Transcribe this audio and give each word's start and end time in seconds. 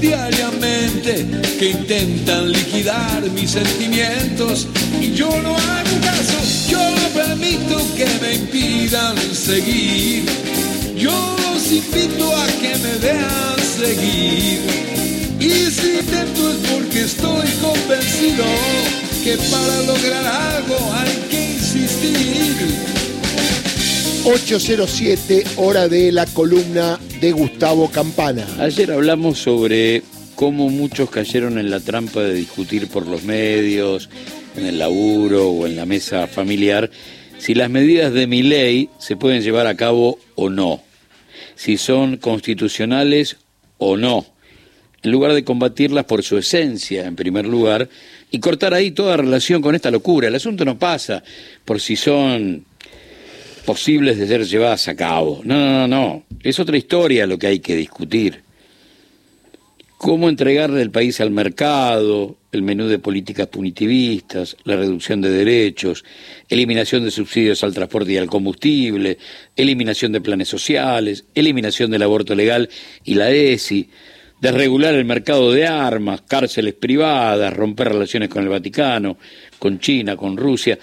diariamente 0.00 1.26
que 1.58 1.70
intentan 1.70 2.52
liquidar 2.52 3.22
mis 3.34 3.50
sentimientos 3.50 4.68
y 5.00 5.12
yo 5.12 5.28
no 5.42 5.50
hago 5.56 6.00
caso, 6.02 6.68
yo 6.68 6.78
no 6.78 7.08
permito 7.08 7.78
que 7.96 8.06
me 8.20 8.34
impidan 8.34 9.16
seguir. 9.34 10.24
Yo 10.96 11.36
los 11.52 11.70
invito 11.70 12.36
a 12.36 12.46
que 12.46 12.76
me 12.78 12.94
vean 12.98 13.58
seguir. 13.78 14.60
Y 15.38 15.70
si 15.70 15.98
intento 16.00 16.50
es 16.50 16.56
porque 16.70 17.02
estoy 17.02 17.48
convencido 17.60 18.44
que 19.22 19.36
para 19.36 19.82
lograr 19.82 20.26
algo 20.26 20.76
hay 20.94 21.28
que 21.30 21.52
insistir. 21.52 22.95
807, 24.28 25.44
hora 25.54 25.86
de 25.86 26.10
la 26.10 26.26
columna 26.26 26.98
de 27.20 27.30
Gustavo 27.30 27.88
Campana. 27.92 28.44
Ayer 28.58 28.90
hablamos 28.90 29.38
sobre 29.38 30.02
cómo 30.34 30.68
muchos 30.68 31.10
cayeron 31.10 31.58
en 31.58 31.70
la 31.70 31.78
trampa 31.78 32.22
de 32.22 32.34
discutir 32.34 32.88
por 32.88 33.06
los 33.06 33.22
medios, 33.22 34.10
en 34.56 34.66
el 34.66 34.80
laburo 34.80 35.50
o 35.50 35.64
en 35.68 35.76
la 35.76 35.86
mesa 35.86 36.26
familiar, 36.26 36.90
si 37.38 37.54
las 37.54 37.70
medidas 37.70 38.12
de 38.12 38.26
mi 38.26 38.42
ley 38.42 38.90
se 38.98 39.14
pueden 39.14 39.42
llevar 39.42 39.68
a 39.68 39.76
cabo 39.76 40.18
o 40.34 40.50
no, 40.50 40.82
si 41.54 41.76
son 41.76 42.16
constitucionales 42.16 43.36
o 43.78 43.96
no, 43.96 44.26
en 45.04 45.12
lugar 45.12 45.34
de 45.34 45.44
combatirlas 45.44 46.04
por 46.04 46.24
su 46.24 46.36
esencia, 46.36 47.06
en 47.06 47.14
primer 47.14 47.46
lugar, 47.46 47.88
y 48.32 48.40
cortar 48.40 48.74
ahí 48.74 48.90
toda 48.90 49.16
relación 49.16 49.62
con 49.62 49.76
esta 49.76 49.92
locura. 49.92 50.26
El 50.26 50.34
asunto 50.34 50.64
no 50.64 50.76
pasa 50.80 51.22
por 51.64 51.80
si 51.80 51.94
son 51.94 52.64
posibles 53.66 54.16
de 54.16 54.26
ser 54.26 54.46
llevadas 54.46 54.88
a 54.88 54.94
cabo. 54.94 55.42
No, 55.44 55.58
no, 55.58 55.86
no, 55.86 55.88
no. 55.88 56.22
Es 56.42 56.58
otra 56.58 56.78
historia 56.78 57.26
lo 57.26 57.38
que 57.38 57.48
hay 57.48 57.58
que 57.58 57.76
discutir. 57.76 58.42
Cómo 59.98 60.28
entregarle 60.28 60.82
el 60.82 60.90
país 60.90 61.20
al 61.20 61.30
mercado, 61.30 62.36
el 62.52 62.62
menú 62.62 62.86
de 62.86 62.98
políticas 62.98 63.48
punitivistas, 63.48 64.56
la 64.64 64.76
reducción 64.76 65.20
de 65.20 65.30
derechos, 65.30 66.04
eliminación 66.48 67.02
de 67.02 67.10
subsidios 67.10 67.64
al 67.64 67.74
transporte 67.74 68.12
y 68.12 68.18
al 68.18 68.28
combustible, 68.28 69.18
eliminación 69.56 70.12
de 70.12 70.20
planes 70.20 70.48
sociales, 70.48 71.24
eliminación 71.34 71.90
del 71.90 72.02
aborto 72.02 72.34
legal 72.34 72.68
y 73.04 73.14
la 73.14 73.30
ESI, 73.30 73.88
desregular 74.40 74.94
el 74.94 75.06
mercado 75.06 75.50
de 75.50 75.66
armas, 75.66 76.20
cárceles 76.20 76.74
privadas, 76.74 77.52
romper 77.52 77.88
relaciones 77.88 78.28
con 78.28 78.42
el 78.42 78.50
Vaticano, 78.50 79.16
con 79.58 79.80
China, 79.80 80.16
con 80.16 80.36
Rusia. 80.36 80.78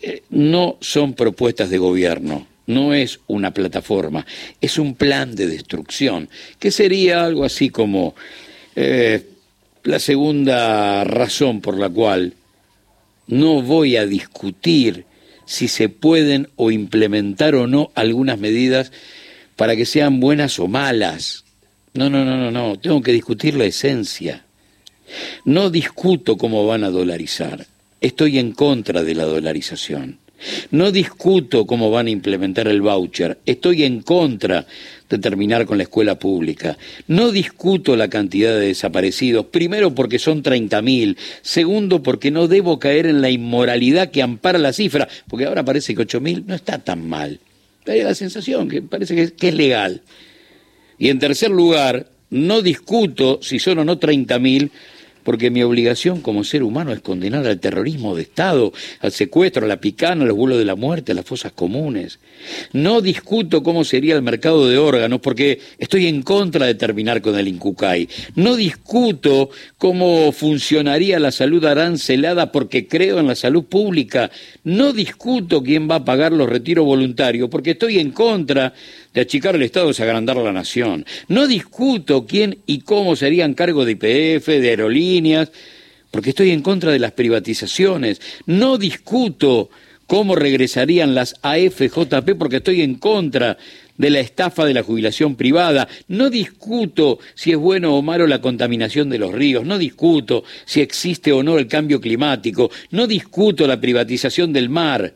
Eh, 0.00 0.22
no 0.30 0.76
son 0.80 1.14
propuestas 1.14 1.70
de 1.70 1.78
gobierno, 1.78 2.46
no 2.66 2.94
es 2.94 3.20
una 3.26 3.52
plataforma, 3.52 4.26
es 4.60 4.78
un 4.78 4.94
plan 4.94 5.34
de 5.34 5.46
destrucción, 5.46 6.28
que 6.58 6.70
sería 6.70 7.24
algo 7.24 7.44
así 7.44 7.70
como 7.70 8.14
eh, 8.76 9.26
la 9.82 9.98
segunda 9.98 11.02
razón 11.02 11.60
por 11.60 11.78
la 11.78 11.88
cual 11.88 12.34
no 13.26 13.62
voy 13.62 13.96
a 13.96 14.06
discutir 14.06 15.04
si 15.46 15.66
se 15.66 15.88
pueden 15.88 16.48
o 16.56 16.70
implementar 16.70 17.54
o 17.54 17.66
no 17.66 17.90
algunas 17.94 18.38
medidas 18.38 18.92
para 19.56 19.74
que 19.74 19.86
sean 19.86 20.20
buenas 20.20 20.58
o 20.58 20.68
malas. 20.68 21.44
No, 21.94 22.08
no, 22.08 22.24
no, 22.24 22.36
no, 22.36 22.50
no, 22.50 22.78
tengo 22.78 23.02
que 23.02 23.12
discutir 23.12 23.56
la 23.56 23.64
esencia. 23.64 24.44
No 25.44 25.70
discuto 25.70 26.36
cómo 26.36 26.66
van 26.66 26.84
a 26.84 26.90
dolarizar. 26.90 27.66
Estoy 28.00 28.38
en 28.38 28.52
contra 28.52 29.02
de 29.02 29.14
la 29.14 29.24
dolarización. 29.24 30.18
No 30.70 30.92
discuto 30.92 31.66
cómo 31.66 31.90
van 31.90 32.06
a 32.06 32.10
implementar 32.10 32.68
el 32.68 32.80
voucher. 32.80 33.38
Estoy 33.44 33.82
en 33.82 34.02
contra 34.02 34.66
de 35.08 35.18
terminar 35.18 35.66
con 35.66 35.78
la 35.78 35.82
escuela 35.82 36.18
pública. 36.18 36.78
No 37.08 37.32
discuto 37.32 37.96
la 37.96 38.08
cantidad 38.08 38.52
de 38.52 38.68
desaparecidos. 38.68 39.46
Primero 39.46 39.94
porque 39.94 40.20
son 40.20 40.42
30.000. 40.42 41.16
Segundo 41.42 42.02
porque 42.02 42.30
no 42.30 42.46
debo 42.46 42.78
caer 42.78 43.06
en 43.06 43.20
la 43.20 43.30
inmoralidad 43.30 44.10
que 44.10 44.22
ampara 44.22 44.58
la 44.58 44.72
cifra. 44.72 45.08
Porque 45.28 45.46
ahora 45.46 45.64
parece 45.64 45.94
que 45.94 46.02
8.000 46.02 46.44
no 46.46 46.54
está 46.54 46.78
tan 46.78 47.08
mal. 47.08 47.40
Hay 47.86 48.02
la 48.02 48.14
sensación 48.14 48.68
que 48.68 48.82
parece 48.82 49.14
que 49.14 49.22
es, 49.22 49.32
que 49.32 49.48
es 49.48 49.54
legal. 49.54 50.02
Y 50.98 51.08
en 51.08 51.18
tercer 51.18 51.50
lugar, 51.50 52.06
no 52.30 52.62
discuto 52.62 53.40
si 53.42 53.58
son 53.58 53.78
o 53.78 53.84
no 53.84 53.98
30.000 53.98 54.70
porque 55.28 55.50
mi 55.50 55.62
obligación 55.62 56.22
como 56.22 56.42
ser 56.42 56.62
humano 56.62 56.90
es 56.90 57.00
condenar 57.00 57.46
al 57.46 57.60
terrorismo 57.60 58.16
de 58.16 58.22
Estado, 58.22 58.72
al 59.00 59.12
secuestro, 59.12 59.66
a 59.66 59.68
la 59.68 59.78
picana, 59.78 60.24
a 60.24 60.26
los 60.26 60.34
vuelos 60.34 60.56
de 60.56 60.64
la 60.64 60.74
muerte, 60.74 61.12
a 61.12 61.14
las 61.14 61.26
fosas 61.26 61.52
comunes. 61.52 62.18
No 62.72 63.02
discuto 63.02 63.62
cómo 63.62 63.84
sería 63.84 64.16
el 64.16 64.22
mercado 64.22 64.66
de 64.66 64.78
órganos, 64.78 65.20
porque 65.20 65.60
estoy 65.76 66.06
en 66.06 66.22
contra 66.22 66.64
de 66.64 66.76
terminar 66.76 67.20
con 67.20 67.38
el 67.38 67.46
Incucay. 67.46 68.08
No 68.36 68.56
discuto 68.56 69.50
cómo 69.76 70.32
funcionaría 70.32 71.20
la 71.20 71.30
salud 71.30 71.62
arancelada, 71.66 72.50
porque 72.50 72.86
creo 72.86 73.18
en 73.18 73.26
la 73.26 73.34
salud 73.34 73.64
pública. 73.64 74.30
No 74.64 74.94
discuto 74.94 75.62
quién 75.62 75.90
va 75.90 75.96
a 75.96 76.04
pagar 76.06 76.32
los 76.32 76.48
retiros 76.48 76.86
voluntarios, 76.86 77.50
porque 77.50 77.72
estoy 77.72 77.98
en 77.98 78.12
contra 78.12 78.72
de 79.14 79.20
achicar 79.20 79.54
el 79.54 79.62
Estado 79.62 79.90
es 79.90 80.00
agrandar 80.00 80.36
la 80.36 80.52
nación. 80.52 81.04
No 81.28 81.46
discuto 81.46 82.26
quién 82.26 82.58
y 82.66 82.80
cómo 82.80 83.16
serían 83.16 83.54
cargo 83.54 83.84
de 83.84 83.92
IPF, 83.92 84.46
de 84.46 84.68
aerolíneas, 84.68 85.50
porque 86.10 86.30
estoy 86.30 86.50
en 86.50 86.62
contra 86.62 86.92
de 86.92 86.98
las 86.98 87.12
privatizaciones. 87.12 88.20
No 88.46 88.78
discuto 88.78 89.70
cómo 90.06 90.34
regresarían 90.34 91.14
las 91.14 91.36
AFJP 91.42 92.34
porque 92.38 92.56
estoy 92.56 92.82
en 92.82 92.94
contra 92.94 93.58
de 93.98 94.10
la 94.10 94.20
estafa 94.20 94.64
de 94.64 94.72
la 94.72 94.82
jubilación 94.82 95.36
privada. 95.36 95.88
No 96.06 96.30
discuto 96.30 97.18
si 97.34 97.50
es 97.52 97.58
bueno 97.58 97.94
o 97.94 98.02
malo 98.02 98.26
la 98.26 98.40
contaminación 98.40 99.10
de 99.10 99.18
los 99.18 99.32
ríos. 99.32 99.66
No 99.66 99.76
discuto 99.76 100.44
si 100.64 100.80
existe 100.80 101.32
o 101.32 101.42
no 101.42 101.58
el 101.58 101.66
cambio 101.66 102.00
climático. 102.00 102.70
No 102.90 103.06
discuto 103.06 103.66
la 103.66 103.80
privatización 103.80 104.52
del 104.52 104.70
mar. 104.70 105.14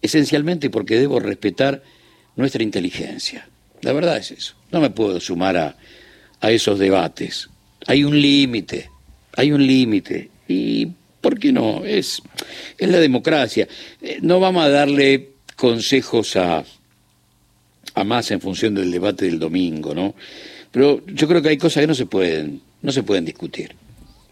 Esencialmente 0.00 0.70
porque 0.70 1.00
debo 1.00 1.18
respetar 1.18 1.82
nuestra 2.38 2.62
inteligencia. 2.62 3.46
La 3.82 3.92
verdad 3.92 4.16
es 4.16 4.30
eso. 4.30 4.54
No 4.70 4.80
me 4.80 4.90
puedo 4.90 5.20
sumar 5.20 5.56
a, 5.56 5.76
a 6.40 6.50
esos 6.50 6.78
debates. 6.78 7.48
Hay 7.86 8.04
un 8.04 8.20
límite, 8.20 8.90
hay 9.36 9.52
un 9.52 9.66
límite. 9.66 10.30
Y, 10.46 10.88
¿por 11.20 11.38
qué 11.38 11.52
no? 11.52 11.84
Es, 11.84 12.22
es 12.78 12.88
la 12.88 13.00
democracia. 13.00 13.68
Eh, 14.00 14.18
no 14.22 14.38
vamos 14.38 14.64
a 14.64 14.68
darle 14.68 15.30
consejos 15.56 16.36
a, 16.36 16.64
a 17.94 18.04
más 18.04 18.30
en 18.30 18.40
función 18.40 18.74
del 18.74 18.92
debate 18.92 19.24
del 19.26 19.40
domingo, 19.40 19.92
¿no? 19.92 20.14
Pero 20.70 21.04
yo 21.06 21.26
creo 21.26 21.42
que 21.42 21.48
hay 21.48 21.58
cosas 21.58 21.82
que 21.82 21.88
no 21.88 21.94
se 21.94 22.06
pueden, 22.06 22.60
no 22.82 22.92
se 22.92 23.02
pueden 23.02 23.24
discutir. 23.24 23.74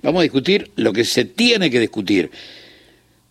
Vamos 0.02 0.20
a 0.20 0.22
discutir 0.22 0.70
lo 0.76 0.92
que 0.92 1.04
se 1.04 1.24
tiene 1.24 1.70
que 1.70 1.80
discutir, 1.80 2.30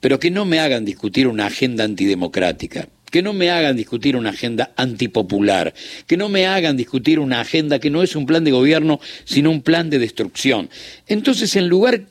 pero 0.01 0.19
que 0.19 0.31
no 0.31 0.43
me 0.43 0.59
hagan 0.59 0.83
discutir 0.83 1.27
una 1.27 1.45
agenda 1.45 1.85
antidemocrática 1.85 2.89
que 3.15 3.23
no 3.23 3.31
me 3.31 3.49
hagan 3.49 3.77
discutir 3.77 4.17
una 4.17 4.31
agenda 4.31 4.73
antipopular, 4.75 5.73
que 6.05 6.17
no 6.17 6.27
me 6.27 6.47
hagan 6.47 6.75
discutir 6.75 7.17
una 7.17 7.39
agenda 7.39 7.79
que 7.79 7.89
no 7.89 8.03
es 8.03 8.13
un 8.13 8.25
plan 8.25 8.43
de 8.43 8.51
gobierno, 8.51 8.99
sino 9.23 9.51
un 9.51 9.61
plan 9.61 9.89
de 9.89 9.99
destrucción. 9.99 10.69
Entonces, 11.07 11.55
en 11.55 11.69
lugar 11.69 12.01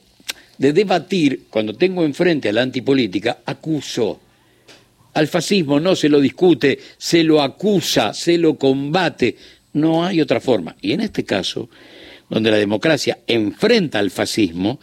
de 0.57 0.73
debatir, 0.73 1.43
cuando 1.51 1.75
tengo 1.75 2.07
enfrente 2.07 2.49
a 2.49 2.55
la 2.55 2.63
antipolítica, 2.63 3.41
acuso. 3.45 4.19
Al 5.13 5.29
fascismo 5.29 5.79
no 5.79 5.95
se 5.95 6.09
lo 6.09 6.23
discute, 6.23 6.79
se 6.97 7.23
lo 7.23 7.43
acusa, 7.43 8.15
se 8.15 8.39
lo 8.39 8.55
combate. 8.55 9.37
No 9.75 10.07
hay 10.07 10.23
otra 10.23 10.41
forma. 10.41 10.75
Y 10.81 10.93
en 10.93 11.03
este 11.03 11.23
caso, 11.23 11.69
donde 12.31 12.51
la 12.51 12.57
democracia 12.57 13.19
enfrenta 13.27 13.99
al 13.99 14.11
fascismo, 14.11 14.81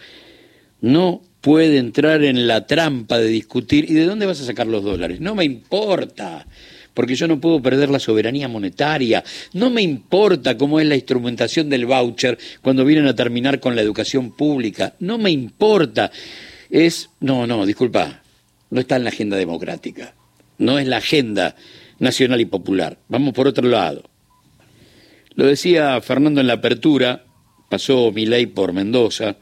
no 0.82 1.24
puede 1.42 1.78
entrar 1.78 2.24
en 2.24 2.48
la 2.48 2.68
trampa 2.68 3.18
de 3.18 3.28
discutir, 3.28 3.90
¿y 3.90 3.96
de 3.96 4.06
dónde 4.06 4.28
vas 4.28 4.40
a 4.40 4.46
sacar 4.46 4.68
los 4.68 4.84
dólares? 4.84 5.20
No 5.20 5.36
me 5.36 5.44
importa, 5.44 6.46
porque 6.94 7.16
yo 7.16 7.28
no 7.28 7.42
puedo 7.42 7.62
perder 7.62 7.90
la 7.90 8.00
soberanía 8.00 8.48
monetaria, 8.48 9.24
no 9.54 9.70
me 9.72 9.82
importa 9.82 10.56
cómo 10.56 10.80
es 10.80 10.88
la 10.88 10.96
instrumentación 10.96 11.70
del 11.70 11.88
voucher 11.88 12.38
cuando 12.62 12.86
vienen 12.86 13.08
a 13.08 13.16
terminar 13.16 13.60
con 13.60 13.76
la 13.76 13.82
educación 13.82 14.32
pública, 14.32 14.94
no 15.00 15.18
me 15.18 15.32
importa. 15.32 16.12
Es, 16.70 17.10
no, 17.20 17.48
no, 17.48 17.66
disculpa, 17.66 18.22
no 18.70 18.80
está 18.80 18.96
en 18.96 19.04
la 19.04 19.10
agenda 19.10 19.36
democrática, 19.36 20.14
no 20.60 20.78
es 20.78 20.88
la 20.88 20.98
agenda 20.98 21.56
nacional 22.00 22.40
y 22.40 22.46
popular. 22.46 22.98
Vamos 23.10 23.34
por 23.34 23.48
otro 23.48 23.68
lado. 23.68 24.04
Lo 25.34 25.46
decía 25.46 26.00
Fernando 26.02 26.40
en 26.40 26.48
la 26.48 26.54
apertura, 26.54 27.26
pasó 27.70 28.12
mi 28.12 28.26
ley 28.26 28.46
por 28.48 28.74
Mendoza, 28.74 29.38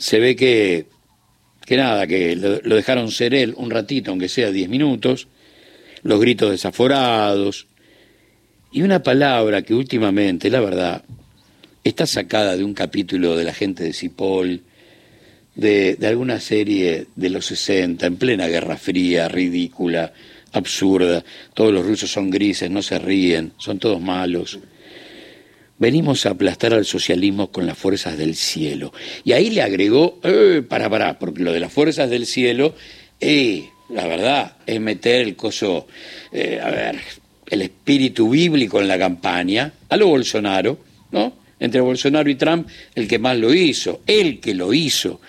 se 0.00 0.18
ve 0.18 0.34
que, 0.34 0.86
que 1.66 1.76
nada, 1.76 2.06
que 2.06 2.34
lo, 2.34 2.74
dejaron 2.74 3.10
ser 3.10 3.34
él 3.34 3.54
un 3.58 3.70
ratito, 3.70 4.10
aunque 4.10 4.30
sea 4.30 4.50
diez 4.50 4.68
minutos, 4.68 5.28
los 6.02 6.18
gritos 6.18 6.50
desaforados, 6.50 7.66
y 8.72 8.80
una 8.80 9.02
palabra 9.02 9.60
que 9.60 9.74
últimamente, 9.74 10.48
la 10.48 10.60
verdad, 10.60 11.04
está 11.84 12.06
sacada 12.06 12.56
de 12.56 12.64
un 12.64 12.72
capítulo 12.72 13.36
de 13.36 13.44
la 13.44 13.52
gente 13.52 13.84
de 13.84 13.92
Cipoll, 13.92 14.62
de, 15.54 15.96
de, 15.96 16.06
alguna 16.06 16.40
serie 16.40 17.08
de 17.14 17.28
los 17.28 17.44
60, 17.44 18.06
en 18.06 18.16
plena 18.16 18.46
Guerra 18.46 18.78
Fría, 18.78 19.28
ridícula, 19.28 20.14
absurda. 20.52 21.22
Todos 21.52 21.74
los 21.74 21.84
rusos 21.84 22.10
son 22.10 22.30
grises, 22.30 22.70
no 22.70 22.80
se 22.80 22.98
ríen, 22.98 23.52
son 23.58 23.78
todos 23.78 24.00
malos. 24.00 24.58
Venimos 25.80 26.26
a 26.26 26.30
aplastar 26.30 26.74
al 26.74 26.84
socialismo 26.84 27.50
con 27.50 27.66
las 27.66 27.76
fuerzas 27.76 28.16
del 28.16 28.36
cielo. 28.36 28.92
Y 29.24 29.32
ahí 29.32 29.50
le 29.50 29.62
agregó, 29.62 30.20
eh, 30.22 30.62
para, 30.66 30.88
para, 30.88 31.18
porque 31.18 31.42
lo 31.42 31.52
de 31.52 31.58
las 31.58 31.72
fuerzas 31.72 32.08
del 32.10 32.26
cielo, 32.26 32.74
eh, 33.18 33.64
la 33.88 34.06
verdad, 34.06 34.56
es 34.66 34.78
meter 34.78 35.22
el 35.22 35.34
coso, 35.34 35.88
eh, 36.30 36.60
a 36.62 36.70
ver, 36.70 37.00
el 37.48 37.62
espíritu 37.62 38.28
bíblico 38.28 38.80
en 38.80 38.88
la 38.88 38.98
campaña, 38.98 39.72
a 39.88 39.96
lo 39.96 40.06
Bolsonaro, 40.08 40.78
¿no? 41.10 41.32
Entre 41.58 41.80
Bolsonaro 41.80 42.28
y 42.30 42.36
Trump, 42.36 42.68
el 42.94 43.08
que 43.08 43.18
más 43.18 43.38
lo 43.38 43.52
hizo, 43.52 44.02
el 44.06 44.38
que 44.38 44.54
lo 44.54 44.72
hizo, 44.74 45.20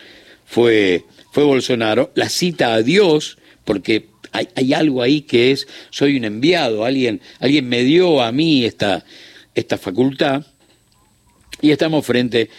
fue, 0.46 1.06
fue 1.32 1.44
Bolsonaro. 1.46 2.12
La 2.16 2.28
cita 2.28 2.74
a 2.74 2.84
Dios, 2.84 3.38
porque 3.64 4.08
hay, 4.34 4.50
hay, 4.56 4.74
algo 4.74 5.02
ahí 5.02 5.22
que 5.22 5.52
es, 5.52 5.68
soy 5.92 6.18
un 6.18 6.26
enviado, 6.26 6.86
alguien, 6.86 7.22
alguien 7.40 7.68
me 7.68 7.84
dio 7.84 8.22
a 8.22 8.32
mí 8.32 8.66
esta, 8.66 9.04
esta 9.56 9.78
facultad, 9.78 10.46
y 11.62 11.72
estamos 11.72 12.06
frente 12.06 12.50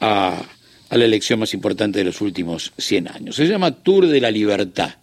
a, 0.00 0.42
la 0.90 1.04
elección 1.04 1.38
más 1.38 1.54
importante 1.54 2.00
de 2.00 2.04
los 2.04 2.20
últimos 2.20 2.72
100 2.76 3.08
años. 3.08 3.36
Se 3.36 3.46
llama 3.46 3.82
Tour 3.82 4.08
de 4.08 4.20
la 4.20 4.30
Libertad. 4.30 4.94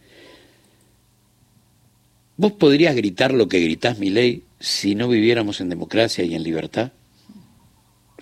¿Vos 2.35 2.51
podrías 2.51 2.95
gritar 2.95 3.33
lo 3.33 3.47
que 3.47 3.61
gritás, 3.61 3.97
mi 3.97 4.09
ley, 4.09 4.43
si 4.59 4.95
no 4.95 5.07
viviéramos 5.07 5.61
en 5.61 5.69
democracia 5.69 6.23
y 6.23 6.35
en 6.35 6.43
libertad? 6.43 6.91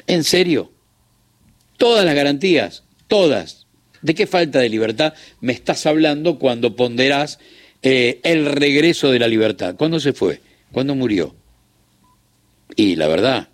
¿En 0.08 0.24
serio? 0.24 0.72
Todas 1.78 2.06
las 2.06 2.16
garantías, 2.16 2.84
todas. 3.08 3.66
¿De 4.02 4.14
qué 4.14 4.28
falta 4.28 4.60
de 4.60 4.70
libertad 4.70 5.16
me 5.42 5.52
estás 5.52 5.86
hablando 5.86 6.38
cuando 6.38 6.76
ponderás 6.76 7.40
eh, 7.82 8.20
el 8.24 8.46
regreso 8.46 9.12
de 9.12 9.20
la 9.20 9.28
libertad? 9.28 9.76
¿Cuándo 9.76 10.00
se 10.00 10.14
fue? 10.14 10.40
¿Cuándo 10.72 10.96
murió? 10.96 11.36
Y 12.76 12.96
la 12.96 13.08
verdad, 13.08 13.50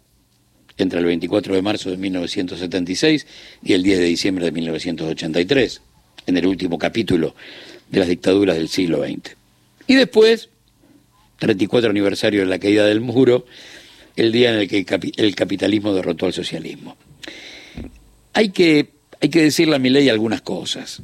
entre 0.77 0.99
el 0.99 1.05
24 1.05 1.55
de 1.55 1.61
marzo 1.61 1.89
de 1.89 1.97
1976 1.97 3.27
y 3.63 3.73
el 3.73 3.83
10 3.83 3.99
de 3.99 4.05
diciembre 4.05 4.45
de 4.45 4.51
1983, 4.51 5.81
en 6.27 6.37
el 6.37 6.45
último 6.45 6.77
capítulo 6.77 7.35
de 7.89 7.99
las 7.99 8.07
dictaduras 8.07 8.57
del 8.57 8.69
siglo 8.69 9.03
XX. 9.03 9.35
Y 9.87 9.95
después, 9.95 10.49
34 11.39 11.89
aniversario 11.89 12.41
de 12.41 12.47
la 12.47 12.59
caída 12.59 12.85
del 12.85 13.01
muro, 13.01 13.45
el 14.15 14.31
día 14.31 14.53
en 14.53 14.59
el 14.59 14.67
que 14.67 14.85
el 15.17 15.35
capitalismo 15.35 15.93
derrotó 15.93 16.25
al 16.25 16.33
socialismo. 16.33 16.97
Hay 18.33 18.49
que, 18.49 18.91
hay 19.19 19.29
que 19.29 19.41
decirle 19.41 19.75
a 19.75 19.79
mi 19.79 19.89
ley 19.89 20.09
algunas 20.09 20.41
cosas. 20.41 21.01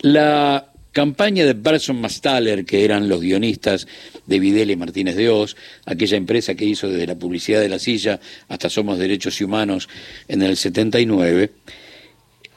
La 0.00 0.72
campaña 0.98 1.44
de 1.44 1.52
Berson 1.52 2.00
Mastaller, 2.00 2.64
que 2.64 2.84
eran 2.84 3.08
los 3.08 3.20
guionistas 3.20 3.86
de 4.26 4.40
Videla 4.40 4.72
y 4.72 4.76
Martínez 4.76 5.14
de 5.14 5.28
Oz, 5.28 5.54
aquella 5.86 6.16
empresa 6.16 6.56
que 6.56 6.64
hizo 6.64 6.88
desde 6.88 7.06
la 7.06 7.14
publicidad 7.14 7.60
de 7.60 7.68
la 7.68 7.78
silla 7.78 8.18
hasta 8.48 8.68
Somos 8.68 8.98
Derechos 8.98 9.40
y 9.40 9.44
Humanos 9.44 9.88
en 10.26 10.42
el 10.42 10.56
79, 10.56 11.52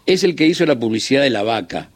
es 0.08 0.24
el 0.24 0.36
que 0.36 0.48
hizo 0.48 0.66
la 0.66 0.80
publicidad 0.80 1.22
de 1.22 1.30
la 1.30 1.44
vaca. 1.44 1.92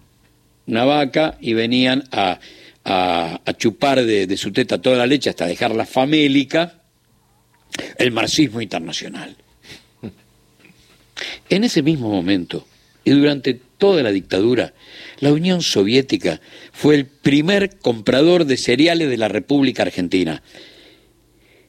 Una 0.68 0.86
vaca 0.86 1.36
y 1.42 1.56
venían 1.56 2.04
a, 2.12 2.40
a, 2.84 3.42
a 3.44 3.54
chupar 3.58 4.06
de, 4.06 4.28
de, 4.28 4.38
su 4.38 4.52
teta 4.52 4.80
toda 4.80 4.98
la 4.98 5.08
leche 5.08 5.32
hasta 5.32 5.48
dejarla 5.48 5.88
famélica, 5.88 6.84
el 7.98 8.12
marxismo 8.12 8.62
internacional. 8.62 9.36
En 11.50 11.64
ese 11.64 11.82
mismo 11.82 12.12
momento, 12.12 12.68
y 13.04 13.10
durante 13.10 13.65
toda 13.86 14.02
la 14.02 14.12
dictadura, 14.12 14.74
la 15.20 15.32
Unión 15.32 15.62
Soviética 15.62 16.42
fue 16.72 16.96
el 16.96 17.06
primer 17.06 17.78
comprador 17.78 18.46
de 18.46 18.58
cereales 18.58 19.12
de 19.12 19.18
la 19.18 19.28
República 19.28 19.84
Argentina. 19.84 20.42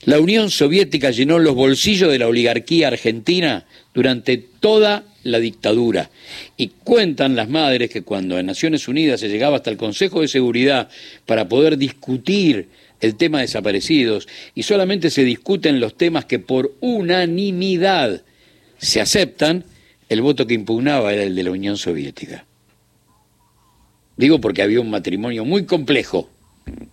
La 0.06 0.18
Unión 0.18 0.50
Soviética 0.50 1.10
llenó 1.10 1.38
los 1.38 1.54
bolsillos 1.54 2.10
de 2.10 2.18
la 2.18 2.26
oligarquía 2.26 2.88
argentina 2.88 3.66
durante 3.92 4.38
toda 4.38 5.04
la 5.24 5.38
dictadura. 5.40 6.08
Y 6.56 6.68
cuentan 6.68 7.36
las 7.36 7.50
madres 7.50 7.90
que 7.90 8.00
cuando 8.00 8.38
en 8.38 8.46
Naciones 8.46 8.88
Unidas 8.88 9.20
se 9.20 9.28
llegaba 9.28 9.56
hasta 9.56 9.70
el 9.70 9.76
Consejo 9.76 10.22
de 10.22 10.28
Seguridad 10.28 10.88
para 11.26 11.50
poder 11.50 11.76
discutir 11.76 12.70
el 13.02 13.16
tema 13.16 13.38
de 13.38 13.42
desaparecidos 13.42 14.26
y 14.54 14.62
solamente 14.62 15.10
se 15.10 15.22
discuten 15.22 15.80
los 15.80 15.98
temas 15.98 16.24
que 16.24 16.38
por 16.38 16.74
unanimidad 16.80 18.22
se 18.78 19.02
aceptan, 19.02 19.64
el 20.08 20.22
voto 20.22 20.46
que 20.46 20.54
impugnaba 20.54 21.12
era 21.12 21.22
el 21.22 21.34
de 21.34 21.42
la 21.42 21.50
Unión 21.50 21.76
Soviética. 21.76 22.44
Digo 24.16 24.40
porque 24.40 24.62
había 24.62 24.80
un 24.80 24.90
matrimonio 24.90 25.44
muy 25.44 25.66
complejo 25.66 26.30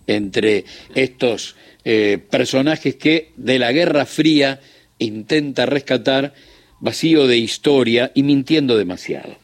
entre 0.06 0.64
estos 0.94 1.56
eh, 1.84 2.18
personajes 2.30 2.96
que 2.96 3.32
de 3.36 3.58
la 3.58 3.72
Guerra 3.72 4.04
Fría 4.04 4.60
intenta 4.98 5.66
rescatar 5.66 6.34
vacío 6.80 7.26
de 7.26 7.38
historia 7.38 8.12
y 8.14 8.22
mintiendo 8.22 8.76
demasiado. 8.76 9.36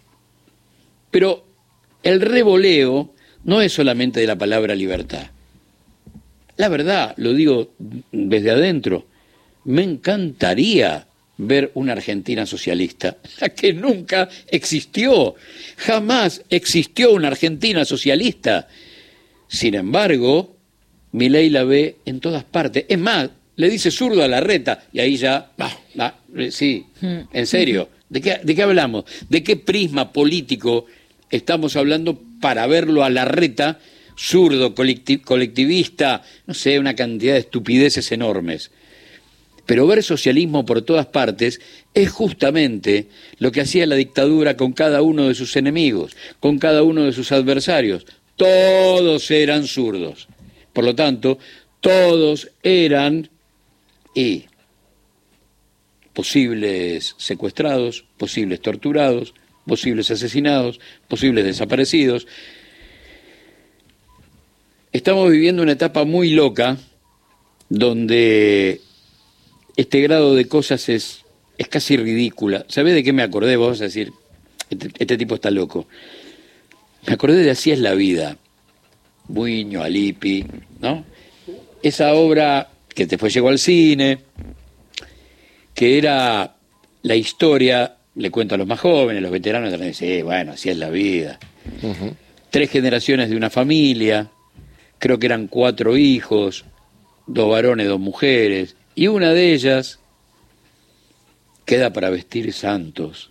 Pero 1.10 1.44
el 2.02 2.20
revoleo 2.20 3.14
no 3.44 3.62
es 3.62 3.72
solamente 3.72 4.20
de 4.20 4.26
la 4.26 4.36
palabra 4.36 4.74
libertad. 4.74 5.30
La 6.56 6.68
verdad, 6.68 7.14
lo 7.16 7.32
digo 7.32 7.72
desde 8.12 8.50
adentro, 8.50 9.06
me 9.64 9.82
encantaría 9.82 11.06
ver 11.46 11.70
una 11.74 11.92
Argentina 11.92 12.46
socialista, 12.46 13.16
la 13.40 13.48
que 13.50 13.72
nunca 13.72 14.28
existió, 14.46 15.34
jamás 15.76 16.42
existió 16.50 17.12
una 17.12 17.28
Argentina 17.28 17.84
socialista. 17.84 18.68
Sin 19.48 19.74
embargo, 19.74 20.56
mi 21.12 21.28
ley 21.28 21.50
la 21.50 21.64
ve 21.64 21.96
en 22.04 22.20
todas 22.20 22.44
partes. 22.44 22.84
Es 22.88 22.98
más, 22.98 23.30
le 23.56 23.70
dice 23.70 23.90
zurdo 23.90 24.22
a 24.22 24.28
la 24.28 24.40
reta 24.40 24.84
y 24.92 25.00
ahí 25.00 25.16
ya, 25.16 25.50
va, 25.60 25.70
sí, 26.50 26.86
hmm. 27.00 27.18
en 27.32 27.46
serio, 27.46 27.88
¿de 28.08 28.20
qué, 28.20 28.40
¿de 28.42 28.54
qué 28.54 28.62
hablamos? 28.62 29.04
¿De 29.28 29.42
qué 29.42 29.56
prisma 29.56 30.12
político 30.12 30.86
estamos 31.30 31.76
hablando 31.76 32.20
para 32.40 32.66
verlo 32.66 33.04
a 33.04 33.10
la 33.10 33.24
reta, 33.24 33.78
zurdo, 34.16 34.74
colectivista, 34.74 36.22
no 36.46 36.54
sé, 36.54 36.78
una 36.78 36.94
cantidad 36.94 37.34
de 37.34 37.40
estupideces 37.40 38.12
enormes? 38.12 38.70
Pero 39.70 39.86
ver 39.86 40.02
socialismo 40.02 40.66
por 40.66 40.82
todas 40.82 41.06
partes 41.06 41.60
es 41.94 42.10
justamente 42.10 43.06
lo 43.38 43.52
que 43.52 43.60
hacía 43.60 43.86
la 43.86 43.94
dictadura 43.94 44.56
con 44.56 44.72
cada 44.72 45.00
uno 45.00 45.28
de 45.28 45.36
sus 45.36 45.54
enemigos, 45.54 46.16
con 46.40 46.58
cada 46.58 46.82
uno 46.82 47.04
de 47.04 47.12
sus 47.12 47.30
adversarios. 47.30 48.04
Todos 48.34 49.30
eran 49.30 49.68
zurdos. 49.68 50.26
Por 50.72 50.82
lo 50.82 50.96
tanto, 50.96 51.38
todos 51.80 52.50
eran 52.64 53.30
y 54.12 54.46
posibles 56.14 57.14
secuestrados, 57.16 58.04
posibles 58.16 58.60
torturados, 58.60 59.34
posibles 59.64 60.10
asesinados, 60.10 60.80
posibles 61.06 61.44
desaparecidos. 61.44 62.26
Estamos 64.90 65.30
viviendo 65.30 65.62
una 65.62 65.70
etapa 65.78 66.04
muy 66.04 66.30
loca 66.30 66.76
donde 67.68 68.80
este 69.80 70.02
grado 70.02 70.34
de 70.34 70.46
cosas 70.46 70.90
es, 70.90 71.24
es 71.56 71.68
casi 71.68 71.96
ridícula. 71.96 72.66
¿Sabés 72.68 72.92
de 72.92 73.02
qué 73.02 73.14
me 73.14 73.22
acordé 73.22 73.56
vos? 73.56 73.80
A 73.80 73.84
decir, 73.84 74.12
este, 74.68 74.90
este, 74.98 75.16
tipo 75.16 75.36
está 75.36 75.50
loco. 75.50 75.86
Me 77.06 77.14
acordé 77.14 77.42
de 77.42 77.50
Así 77.50 77.70
es 77.70 77.78
la 77.78 77.94
vida, 77.94 78.36
Buño, 79.26 79.82
Alipi, 79.82 80.44
¿no? 80.80 81.04
Esa 81.82 82.12
obra 82.12 82.68
que 82.94 83.06
después 83.06 83.32
llegó 83.32 83.48
al 83.48 83.58
cine, 83.58 84.18
que 85.72 85.96
era 85.96 86.56
la 87.00 87.14
historia, 87.14 87.96
le 88.16 88.30
cuento 88.30 88.56
a 88.56 88.58
los 88.58 88.66
más 88.66 88.80
jóvenes, 88.80 89.22
los 89.22 89.32
veteranos, 89.32 89.72
dicen, 89.72 89.94
sí, 89.94 90.20
bueno, 90.20 90.52
así 90.52 90.68
es 90.68 90.76
la 90.76 90.90
vida. 90.90 91.38
Tres 92.50 92.70
generaciones 92.70 93.30
de 93.30 93.36
una 93.36 93.48
familia, 93.48 94.30
creo 94.98 95.18
que 95.18 95.24
eran 95.24 95.46
cuatro 95.46 95.96
hijos, 95.96 96.66
dos 97.26 97.48
varones, 97.48 97.88
dos 97.88 98.00
mujeres, 98.00 98.76
y 98.94 99.06
una 99.06 99.32
de 99.32 99.52
ellas 99.52 99.98
queda 101.64 101.92
para 101.92 102.10
vestir 102.10 102.52
santos, 102.52 103.30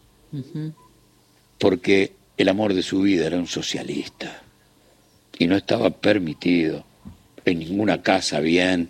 porque 1.58 2.14
el 2.38 2.50
amor 2.50 2.74
de 2.74 2.84
su 2.84 3.02
vida 3.02 3.28
era 3.28 3.38
un 3.38 3.48
socialista 3.48 4.42
y 5.38 5.48
no 5.48 5.56
estaba 5.58 5.90
permitido 5.90 6.86
en 7.46 7.60
ninguna 7.60 8.02
casa 8.02 8.40
bien, 8.40 8.90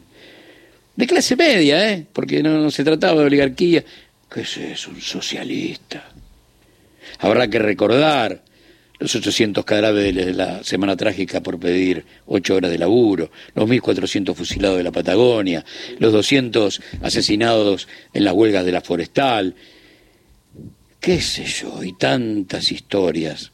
de 0.96 1.08
clase 1.08 1.36
media, 1.36 1.94
¿eh? 1.94 2.06
porque 2.12 2.44
no, 2.44 2.70
se 2.72 2.84
trataba 2.84 3.22
de 3.22 3.28
oligarquía. 3.28 3.84
¿Qué 4.30 4.42
es 4.42 4.58
eso? 4.58 4.90
Un 4.92 5.02
socialista. 5.02 6.04
Habrá 7.20 7.48
que 7.48 7.58
recordar 7.58 8.44
los 9.00 9.16
800 9.16 9.64
cadáveres 9.64 10.26
de 10.26 10.34
la 10.34 10.64
Semana 10.64 10.98
Trágica 10.98 11.42
por 11.42 11.58
pedir 11.58 12.06
ocho 12.26 12.56
horas 12.56 12.70
de 12.70 12.78
laburo, 12.78 13.32
los 13.56 13.70
1.400 13.70 14.36
fusilados 14.36 14.78
de 14.78 14.84
la 14.84 14.92
Patagonia, 14.92 15.64
los 16.00 16.12
200 16.12 16.82
asesinados 17.02 17.88
en 18.14 18.26
las 18.26 18.34
huelgas 18.34 18.66
de 18.66 18.72
la 18.74 18.82
Forestal, 18.82 19.56
qué 21.00 21.22
sé 21.22 21.46
yo, 21.46 21.82
y 21.82 21.94
tantas 21.94 22.72
historias. 22.72 23.52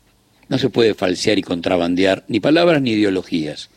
No 0.49 0.57
se 0.57 0.69
puede 0.69 0.93
falsear 0.93 1.37
y 1.37 1.43
contrabandear 1.43 2.23
ni 2.27 2.39
palabras 2.39 2.81
ni 2.81 2.91
ideologías. 2.91 3.69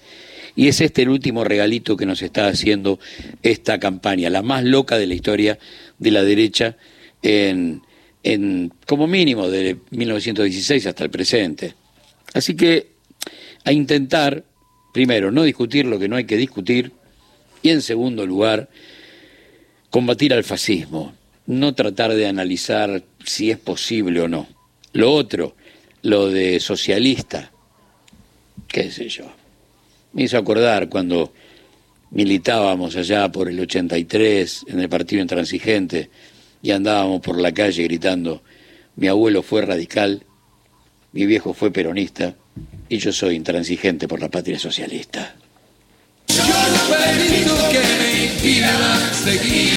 Y 0.56 0.68
es 0.68 0.80
este 0.80 1.02
el 1.02 1.10
último 1.10 1.44
regalito 1.44 1.96
que 1.96 2.06
nos 2.06 2.22
está 2.22 2.48
haciendo 2.48 2.98
esta 3.42 3.78
campaña, 3.78 4.30
la 4.30 4.42
más 4.42 4.64
loca 4.64 4.98
de 4.98 5.06
la 5.06 5.14
historia 5.14 5.58
de 5.98 6.10
la 6.10 6.24
derecha 6.24 6.76
en, 7.22 7.82
en 8.22 8.72
como 8.86 9.06
mínimo 9.06 9.48
de 9.48 9.78
1916 9.90 10.86
hasta 10.86 11.04
el 11.04 11.10
presente. 11.10 11.74
Así 12.34 12.54
que 12.54 12.88
a 13.64 13.72
intentar, 13.72 14.44
primero, 14.92 15.30
no 15.30 15.42
discutir 15.42 15.86
lo 15.86 15.98
que 15.98 16.08
no 16.08 16.16
hay 16.16 16.24
que 16.24 16.36
discutir 16.36 16.92
y 17.62 17.70
en 17.70 17.82
segundo 17.82 18.26
lugar, 18.26 18.68
combatir 19.90 20.32
al 20.32 20.44
fascismo, 20.44 21.12
no 21.46 21.74
tratar 21.74 22.14
de 22.14 22.26
analizar 22.26 23.02
si 23.24 23.50
es 23.50 23.58
posible 23.58 24.20
o 24.20 24.28
no. 24.28 24.46
Lo 24.92 25.12
otro, 25.12 25.56
lo 26.02 26.28
de 26.28 26.60
socialista, 26.60 27.50
qué 28.68 28.90
sé 28.90 29.08
yo. 29.08 29.24
Me 30.12 30.24
hizo 30.24 30.38
acordar 30.38 30.88
cuando 30.88 31.32
militábamos 32.10 32.96
allá 32.96 33.30
por 33.30 33.48
el 33.48 33.60
83 33.60 34.66
en 34.68 34.80
el 34.80 34.88
partido 34.88 35.20
intransigente 35.20 36.10
y 36.62 36.70
andábamos 36.70 37.20
por 37.20 37.40
la 37.40 37.52
calle 37.52 37.84
gritando, 37.84 38.42
mi 38.96 39.08
abuelo 39.08 39.42
fue 39.42 39.62
radical, 39.62 40.24
mi 41.12 41.26
viejo 41.26 41.54
fue 41.54 41.70
peronista 41.70 42.34
y 42.88 42.98
yo 42.98 43.12
soy 43.12 43.36
intransigente 43.36 44.08
por 44.08 44.20
la 44.20 44.28
patria 44.28 44.58
socialista. 44.58 45.36
Yo 46.28 46.44
no 46.44 47.70
que 47.70 47.78
me. 47.78 49.68